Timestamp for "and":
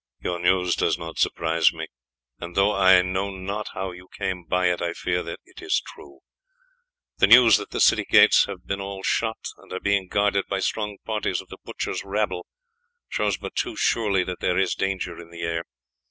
2.39-2.55, 9.57-9.71